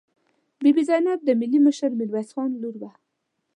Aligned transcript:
بي 0.61 0.69
بي 0.75 0.83
زینب 0.89 1.19
د 1.25 1.29
ملي 1.39 1.59
مشر 1.65 1.89
میرویس 1.99 2.29
خان 2.35 2.51
لور 2.61 2.75
وه. 2.81 2.91